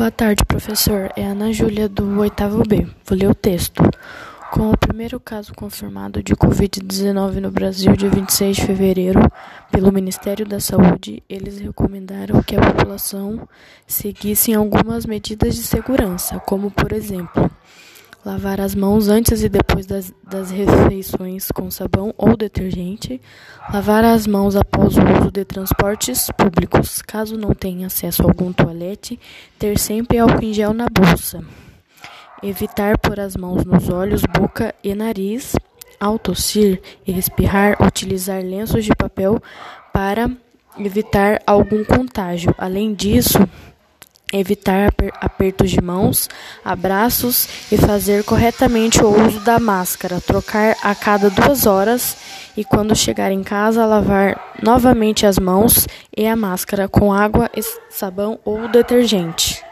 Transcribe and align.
Boa 0.00 0.10
tarde, 0.10 0.46
professor. 0.46 1.12
É 1.14 1.26
Ana 1.26 1.52
Júlia 1.52 1.86
do 1.86 2.20
oitavo 2.20 2.62
B. 2.66 2.86
Vou 3.04 3.18
ler 3.18 3.28
o 3.28 3.34
texto. 3.34 3.82
Com 4.50 4.70
o 4.70 4.76
primeiro 4.78 5.20
caso 5.20 5.52
confirmado 5.52 6.22
de 6.22 6.34
Covid-19 6.34 7.34
no 7.34 7.50
Brasil, 7.50 7.94
dia 7.94 8.08
26 8.08 8.56
de 8.56 8.64
fevereiro, 8.64 9.20
pelo 9.70 9.92
Ministério 9.92 10.46
da 10.46 10.58
Saúde, 10.58 11.22
eles 11.28 11.60
recomendaram 11.60 12.42
que 12.42 12.56
a 12.56 12.72
população 12.72 13.46
seguisse 13.86 14.54
algumas 14.54 15.04
medidas 15.04 15.54
de 15.54 15.64
segurança, 15.64 16.40
como, 16.46 16.70
por 16.70 16.92
exemplo, 16.92 17.50
lavar 18.24 18.60
as 18.60 18.74
mãos 18.74 19.08
antes 19.08 19.42
e 19.42 19.48
depois 19.48 19.86
das, 19.86 20.12
das 20.22 20.50
refeições 20.50 21.50
com 21.50 21.70
sabão 21.70 22.14
ou 22.16 22.36
detergente, 22.36 23.20
lavar 23.72 24.04
as 24.04 24.26
mãos 24.26 24.56
após 24.56 24.96
o 24.96 25.00
uso 25.18 25.30
de 25.30 25.44
transportes 25.44 26.28
públicos, 26.36 27.00
caso 27.02 27.36
não 27.36 27.54
tenha 27.54 27.86
acesso 27.86 28.22
a 28.22 28.26
algum 28.26 28.52
toalete, 28.52 29.18
ter 29.58 29.78
sempre 29.78 30.18
álcool 30.18 30.44
em 30.44 30.52
gel 30.52 30.74
na 30.74 30.86
bolsa. 30.88 31.42
Evitar 32.42 32.96
pôr 32.98 33.20
as 33.20 33.36
mãos 33.36 33.64
nos 33.64 33.90
olhos, 33.90 34.22
boca 34.22 34.74
e 34.82 34.94
nariz. 34.94 35.54
Ao 35.98 36.18
tossir 36.18 36.80
e 37.06 37.18
espirrar, 37.18 37.76
utilizar 37.82 38.42
lenços 38.42 38.86
de 38.86 38.94
papel 38.94 39.38
para 39.92 40.30
evitar 40.78 41.42
algum 41.46 41.84
contágio. 41.84 42.54
Além 42.56 42.94
disso, 42.94 43.38
evitar 44.32 44.92
apertos 45.20 45.70
de 45.70 45.80
mãos, 45.80 46.28
abraços 46.64 47.48
e 47.70 47.76
fazer 47.76 48.24
corretamente 48.24 49.02
o 49.02 49.08
uso 49.08 49.40
da 49.40 49.58
máscara. 49.58 50.20
Trocar 50.20 50.76
a 50.82 50.94
cada 50.94 51.30
duas 51.30 51.66
horas 51.66 52.16
e, 52.56 52.64
quando 52.64 52.94
chegar 52.94 53.32
em 53.32 53.42
casa, 53.42 53.86
lavar 53.86 54.54
novamente 54.62 55.26
as 55.26 55.38
mãos 55.38 55.86
e 56.16 56.26
a 56.26 56.36
máscara 56.36 56.88
com 56.88 57.12
água, 57.12 57.50
sabão 57.88 58.38
ou 58.44 58.68
detergente. 58.68 59.69